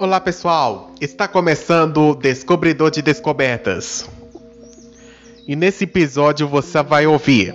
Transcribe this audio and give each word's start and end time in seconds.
Olá 0.00 0.20
pessoal, 0.20 0.92
está 1.00 1.26
começando 1.26 1.98
o 2.10 2.14
Descobridor 2.14 2.88
de 2.88 3.02
Descobertas. 3.02 4.08
E 5.44 5.56
nesse 5.56 5.82
episódio 5.82 6.46
você 6.46 6.80
vai 6.84 7.04
ouvir. 7.04 7.52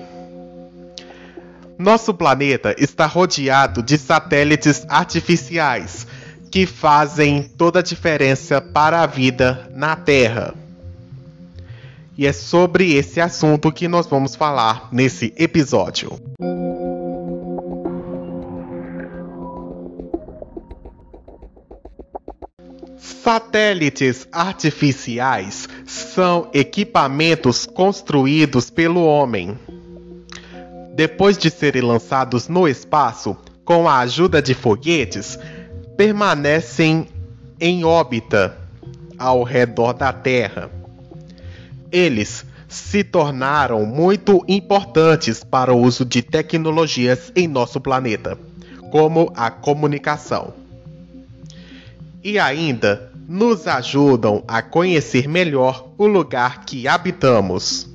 Nosso 1.78 2.14
planeta 2.14 2.76
está 2.78 3.06
rodeado 3.06 3.82
de 3.82 3.98
satélites 3.98 4.86
artificiais 4.90 6.06
que 6.52 6.66
fazem 6.66 7.44
toda 7.58 7.80
a 7.80 7.84
diferença 7.84 8.60
para 8.60 9.00
a 9.00 9.06
vida 9.06 9.72
na 9.74 9.96
Terra. 9.96 10.54
E 12.18 12.28
é 12.28 12.34
sobre 12.34 12.94
esse 12.94 13.22
assunto 13.22 13.72
que 13.72 13.88
nós 13.88 14.06
vamos 14.06 14.36
falar 14.36 14.90
nesse 14.92 15.34
episódio. 15.38 16.20
Satélites 23.04 24.26
artificiais 24.32 25.68
são 25.86 26.50
equipamentos 26.54 27.66
construídos 27.66 28.70
pelo 28.70 29.04
homem. 29.04 29.60
Depois 30.96 31.38
de 31.38 31.50
serem 31.50 31.82
lançados 31.82 32.48
no 32.48 32.66
espaço 32.66 33.36
com 33.66 33.90
a 33.90 34.00
ajuda 34.00 34.42
de 34.42 34.54
foguetes, 34.54 35.38
permanecem 35.98 37.10
em 37.60 37.84
órbita 37.84 38.58
ao 39.18 39.44
redor 39.44 39.92
da 39.92 40.14
Terra. 40.14 40.72
Eles 41.92 42.46
se 42.70 43.04
tornaram 43.04 43.86
muito 43.86 44.46
importantes 44.48 45.44
para 45.44 45.74
o 45.74 45.82
uso 45.82 46.06
de 46.06 46.22
tecnologias 46.22 47.34
em 47.36 47.50
nosso 47.50 47.82
planeta, 47.82 48.40
como 48.90 49.30
a 49.36 49.52
comunicação 49.52 50.63
e 52.24 52.40
ainda 52.40 53.12
nos 53.28 53.68
ajudam 53.68 54.44
a 54.48 54.62
conhecer 54.62 55.28
melhor 55.28 55.94
o 55.98 56.08
lugar 56.08 56.66
que 56.66 56.88
habitamos. 56.88 57.92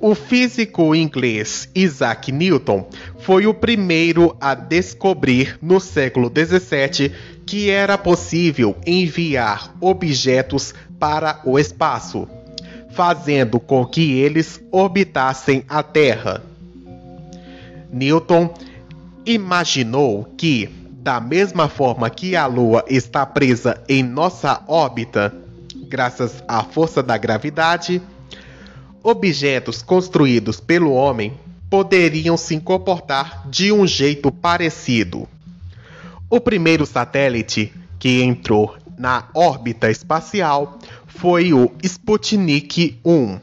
O 0.00 0.14
físico 0.14 0.94
inglês 0.94 1.68
Isaac 1.74 2.30
Newton 2.30 2.88
foi 3.20 3.46
o 3.46 3.54
primeiro 3.54 4.36
a 4.38 4.54
descobrir 4.54 5.58
no 5.62 5.80
século 5.80 6.28
17 6.28 7.10
que 7.46 7.70
era 7.70 7.96
possível 7.96 8.76
enviar 8.86 9.74
objetos 9.80 10.74
para 10.98 11.40
o 11.44 11.58
espaço, 11.58 12.28
fazendo 12.90 13.58
com 13.58 13.84
que 13.86 14.12
eles 14.18 14.62
orbitassem 14.70 15.64
a 15.68 15.82
Terra. 15.82 16.42
Newton 17.90 18.52
imaginou 19.24 20.24
que 20.36 20.68
da 21.04 21.20
mesma 21.20 21.68
forma 21.68 22.08
que 22.08 22.34
a 22.34 22.46
Lua 22.46 22.82
está 22.88 23.26
presa 23.26 23.78
em 23.86 24.02
nossa 24.02 24.62
órbita, 24.66 25.34
graças 25.86 26.42
à 26.48 26.64
força 26.64 27.02
da 27.02 27.18
gravidade, 27.18 28.00
objetos 29.02 29.82
construídos 29.82 30.60
pelo 30.60 30.94
homem 30.94 31.34
poderiam 31.68 32.38
se 32.38 32.58
comportar 32.58 33.46
de 33.50 33.70
um 33.70 33.86
jeito 33.86 34.32
parecido. 34.32 35.28
O 36.30 36.40
primeiro 36.40 36.86
satélite 36.86 37.70
que 37.98 38.22
entrou 38.22 38.74
na 38.96 39.28
órbita 39.34 39.90
espacial 39.90 40.78
foi 41.06 41.52
o 41.52 41.70
Sputnik 41.82 42.98
1, 43.04 43.40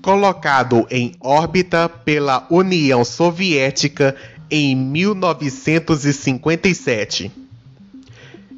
colocado 0.00 0.86
em 0.90 1.14
órbita 1.20 1.90
pela 1.90 2.46
União 2.50 3.04
Soviética 3.04 4.16
em 4.50 4.74
1957. 4.74 7.30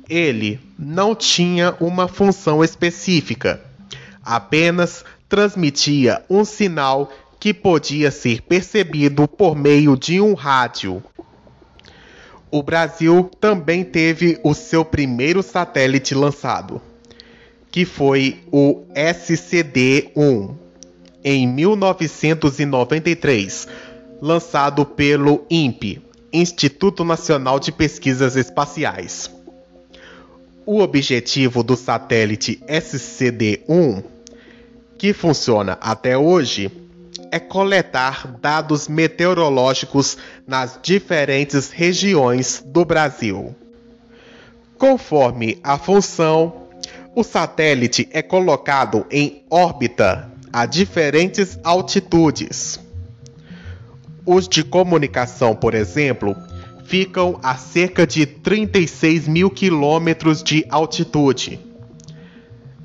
Ele 0.08 0.58
não 0.78 1.14
tinha 1.14 1.76
uma 1.78 2.08
função 2.08 2.64
específica, 2.64 3.60
apenas 4.24 5.04
transmitia 5.28 6.24
um 6.28 6.44
sinal 6.44 7.12
que 7.38 7.54
podia 7.54 8.10
ser 8.10 8.42
percebido 8.42 9.28
por 9.28 9.54
meio 9.56 9.96
de 9.96 10.20
um 10.20 10.34
rádio. 10.34 11.00
O 12.50 12.60
Brasil 12.62 13.30
também 13.40 13.84
teve 13.84 14.38
o 14.44 14.52
seu 14.54 14.84
primeiro 14.84 15.42
satélite 15.42 16.14
lançado, 16.14 16.82
que 17.70 17.84
foi 17.84 18.40
o 18.52 18.84
SCD-1, 18.94 20.54
em 21.24 21.46
1993 21.46 23.68
lançado 24.22 24.86
pelo 24.86 25.44
INPE, 25.50 26.00
Instituto 26.32 27.04
Nacional 27.04 27.58
de 27.58 27.72
Pesquisas 27.72 28.36
Espaciais. 28.36 29.28
O 30.64 30.78
objetivo 30.78 31.64
do 31.64 31.74
satélite 31.74 32.62
SCD-1, 32.68 34.04
que 34.96 35.12
funciona 35.12 35.76
até 35.80 36.16
hoje, 36.16 36.70
é 37.32 37.40
coletar 37.40 38.28
dados 38.40 38.86
meteorológicos 38.86 40.16
nas 40.46 40.78
diferentes 40.80 41.70
regiões 41.70 42.62
do 42.64 42.84
Brasil. 42.84 43.56
Conforme 44.78 45.58
a 45.64 45.76
função, 45.76 46.68
o 47.12 47.24
satélite 47.24 48.08
é 48.12 48.22
colocado 48.22 49.04
em 49.10 49.42
órbita 49.50 50.30
a 50.52 50.64
diferentes 50.64 51.58
altitudes. 51.64 52.81
Os 54.24 54.48
de 54.48 54.62
comunicação, 54.62 55.54
por 55.54 55.74
exemplo, 55.74 56.36
ficam 56.84 57.38
a 57.42 57.56
cerca 57.56 58.06
de 58.06 58.26
36 58.26 59.26
mil 59.26 59.50
quilômetros 59.50 60.42
de 60.42 60.64
altitude. 60.68 61.58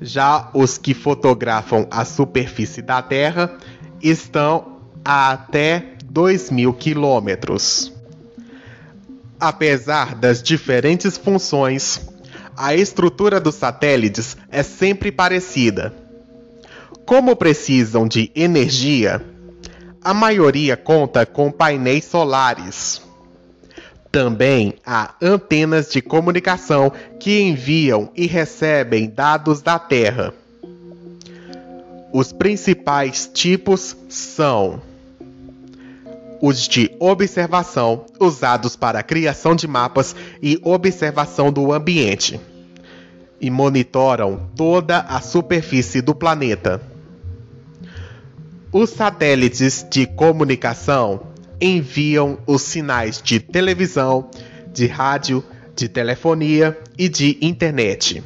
Já 0.00 0.50
os 0.54 0.78
que 0.78 0.94
fotografam 0.94 1.86
a 1.90 2.04
superfície 2.04 2.82
da 2.82 3.02
Terra 3.02 3.56
estão 4.00 4.78
a 5.04 5.30
até 5.30 5.94
2 6.04 6.50
mil 6.50 6.72
quilômetros. 6.72 7.92
Apesar 9.40 10.14
das 10.14 10.42
diferentes 10.42 11.16
funções, 11.16 12.00
a 12.56 12.74
estrutura 12.74 13.40
dos 13.40 13.54
satélites 13.54 14.36
é 14.50 14.64
sempre 14.64 15.12
parecida. 15.12 15.94
Como 17.06 17.36
precisam 17.36 18.06
de 18.06 18.32
energia, 18.34 19.24
a 20.02 20.14
maioria 20.14 20.76
conta 20.76 21.26
com 21.26 21.50
painéis 21.50 22.04
solares. 22.04 23.02
Também 24.10 24.74
há 24.86 25.14
antenas 25.20 25.90
de 25.90 26.00
comunicação 26.00 26.90
que 27.20 27.40
enviam 27.40 28.10
e 28.16 28.26
recebem 28.26 29.08
dados 29.08 29.60
da 29.60 29.78
Terra. 29.78 30.32
Os 32.12 32.32
principais 32.32 33.30
tipos 33.32 33.96
são 34.08 34.80
os 36.40 36.68
de 36.68 36.90
observação, 36.98 38.06
usados 38.18 38.76
para 38.76 39.00
a 39.00 39.02
criação 39.02 39.54
de 39.54 39.66
mapas 39.66 40.14
e 40.40 40.58
observação 40.62 41.52
do 41.52 41.72
ambiente, 41.72 42.40
e 43.40 43.50
monitoram 43.50 44.48
toda 44.56 45.00
a 45.00 45.20
superfície 45.20 46.00
do 46.00 46.14
planeta. 46.14 46.80
Os 48.70 48.90
satélites 48.90 49.86
de 49.90 50.06
comunicação 50.06 51.22
enviam 51.58 52.38
os 52.46 52.60
sinais 52.60 53.20
de 53.22 53.40
televisão, 53.40 54.30
de 54.74 54.86
rádio, 54.86 55.42
de 55.74 55.88
telefonia 55.88 56.78
e 56.98 57.08
de 57.08 57.38
internet. 57.40 58.22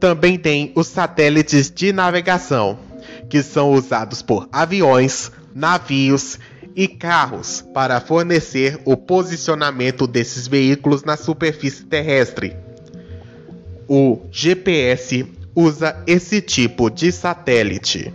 Também 0.00 0.36
tem 0.36 0.72
os 0.74 0.88
satélites 0.88 1.70
de 1.70 1.92
navegação, 1.92 2.80
que 3.28 3.44
são 3.44 3.70
usados 3.70 4.22
por 4.22 4.48
aviões, 4.50 5.30
navios 5.54 6.36
e 6.74 6.88
carros 6.88 7.64
para 7.72 8.00
fornecer 8.00 8.80
o 8.84 8.96
posicionamento 8.96 10.08
desses 10.08 10.48
veículos 10.48 11.04
na 11.04 11.16
superfície 11.16 11.84
terrestre. 11.84 12.56
O 13.86 14.22
GPS 14.32 15.26
usa 15.54 16.02
esse 16.06 16.40
tipo 16.40 16.90
de 16.90 17.10
satélite. 17.12 18.12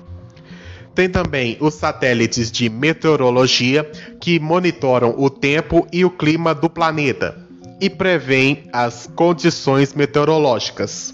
Tem 0.94 1.10
também 1.10 1.58
os 1.60 1.74
satélites 1.74 2.50
de 2.50 2.70
meteorologia 2.70 3.84
que 4.20 4.40
monitoram 4.40 5.14
o 5.18 5.30
tempo 5.30 5.86
e 5.92 6.06
o 6.06 6.10
clima 6.10 6.56
do 6.56 6.70
planeta 6.70 7.46
e 7.82 7.90
prevêem 7.90 8.64
as 8.72 9.10
condições 9.16 9.94
meteorológicas. 9.94 11.14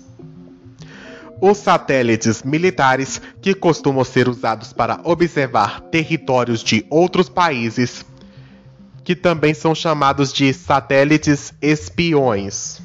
Os 1.41 1.57
satélites 1.57 2.43
militares, 2.43 3.19
que 3.41 3.55
costumam 3.55 4.03
ser 4.03 4.29
usados 4.29 4.71
para 4.71 4.99
observar 5.03 5.81
territórios 5.81 6.63
de 6.63 6.85
outros 6.87 7.27
países, 7.27 8.05
que 9.03 9.15
também 9.15 9.55
são 9.55 9.73
chamados 9.73 10.31
de 10.31 10.53
satélites 10.53 11.51
espiões. 11.59 12.79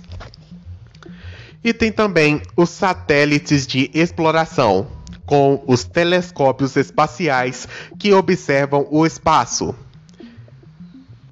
E 1.66 1.74
tem 1.74 1.90
também 1.90 2.40
os 2.56 2.70
satélites 2.70 3.66
de 3.66 3.90
exploração, 3.92 4.86
com 5.26 5.64
os 5.66 5.82
telescópios 5.82 6.76
espaciais 6.76 7.66
que 7.98 8.12
observam 8.12 8.86
o 8.88 9.04
espaço. 9.04 9.74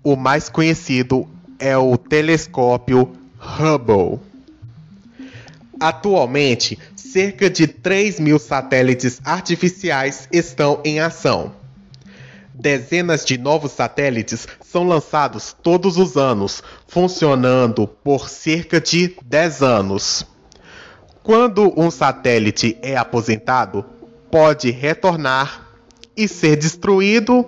O 0.03 0.17
mais 0.17 0.49
conhecido 0.49 1.29
é 1.57 1.79
o 1.79 1.97
telescópio 1.97 3.13
Hubble. 3.39 4.19
Atualmente, 5.79 6.81
cerca 6.97 7.49
de 7.49 7.69
3 7.69 8.19
mil 8.19 8.41
satélites 8.41 9.21
artificiais 9.25 10.29
estão 10.33 10.81
em 10.85 10.99
ação. 10.99 11.53
Dezenas 12.55 13.25
de 13.25 13.37
novos 13.37 13.73
satélites 13.73 14.47
são 14.65 14.85
lançados 14.85 15.56
todos 15.61 15.99
os 15.99 16.17
anos, 16.17 16.62
funcionando 16.87 17.89
por 17.89 18.29
cerca 18.29 18.81
de 18.81 19.17
10 19.25 19.62
anos. 19.62 20.25
Quando 21.25 21.73
um 21.77 21.91
satélite 21.91 22.79
é 22.81 22.97
aposentado, 22.97 23.85
pode 24.31 24.71
retornar 24.71 25.69
e 26.17 26.29
ser 26.29 26.55
destruído 26.55 27.45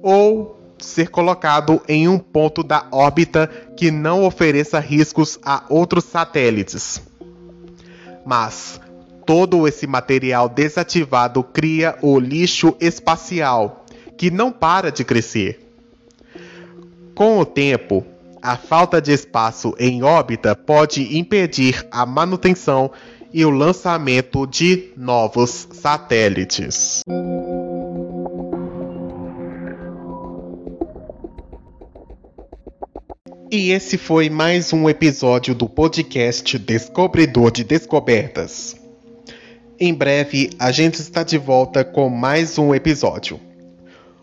ou 0.00 0.60
ser 0.78 1.08
colocado 1.08 1.82
em 1.88 2.06
um 2.06 2.18
ponto 2.18 2.62
da 2.62 2.86
órbita 2.92 3.48
que 3.76 3.90
não 3.90 4.24
ofereça 4.24 4.78
riscos 4.78 5.40
a 5.44 5.64
outros 5.68 6.04
satélites. 6.04 7.02
Mas 8.24 8.80
todo 9.26 9.66
esse 9.66 9.86
material 9.86 10.48
desativado 10.48 11.42
cria 11.42 11.98
o 12.00 12.18
lixo 12.18 12.76
espacial, 12.80 13.84
que 14.20 14.30
não 14.30 14.52
para 14.52 14.92
de 14.92 15.02
crescer. 15.02 15.58
Com 17.14 17.38
o 17.38 17.46
tempo, 17.46 18.04
a 18.42 18.54
falta 18.54 19.00
de 19.00 19.12
espaço 19.12 19.74
em 19.78 20.02
órbita 20.02 20.54
pode 20.54 21.16
impedir 21.16 21.88
a 21.90 22.04
manutenção 22.04 22.90
e 23.32 23.46
o 23.46 23.48
lançamento 23.48 24.46
de 24.46 24.90
novos 24.94 25.66
satélites. 25.72 27.00
E 33.50 33.70
esse 33.70 33.96
foi 33.96 34.28
mais 34.28 34.70
um 34.70 34.86
episódio 34.86 35.54
do 35.54 35.66
podcast 35.66 36.58
Descobridor 36.58 37.50
de 37.50 37.64
Descobertas. 37.64 38.76
Em 39.78 39.94
breve 39.94 40.50
a 40.58 40.70
gente 40.70 41.00
está 41.00 41.22
de 41.22 41.38
volta 41.38 41.82
com 41.82 42.10
mais 42.10 42.58
um 42.58 42.74
episódio. 42.74 43.48